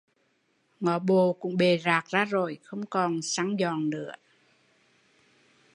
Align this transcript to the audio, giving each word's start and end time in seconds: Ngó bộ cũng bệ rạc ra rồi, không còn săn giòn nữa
Ngó 0.81 0.99
bộ 0.99 1.33
cũng 1.33 1.57
bệ 1.57 1.77
rạc 1.77 2.05
ra 2.07 2.25
rồi, 2.25 2.59
không 2.63 2.85
còn 2.85 3.21
săn 3.21 3.55
giòn 3.59 3.89
nữa 3.89 4.11